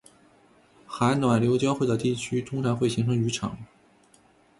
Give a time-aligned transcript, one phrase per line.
[0.87, 3.55] 寒暖流交汇的地区通常会形成渔场